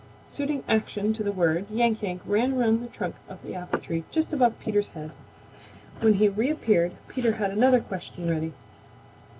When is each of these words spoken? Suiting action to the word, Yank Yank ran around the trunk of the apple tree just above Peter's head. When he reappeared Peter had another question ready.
Suiting 0.25 0.63
action 0.67 1.13
to 1.13 1.21
the 1.21 1.31
word, 1.31 1.69
Yank 1.69 2.01
Yank 2.01 2.23
ran 2.25 2.53
around 2.53 2.79
the 2.81 2.87
trunk 2.87 3.13
of 3.29 3.39
the 3.43 3.53
apple 3.53 3.77
tree 3.79 4.03
just 4.09 4.33
above 4.33 4.59
Peter's 4.59 4.89
head. 4.89 5.11
When 5.99 6.15
he 6.15 6.27
reappeared 6.27 6.93
Peter 7.07 7.33
had 7.33 7.51
another 7.51 7.81
question 7.81 8.27
ready. 8.27 8.53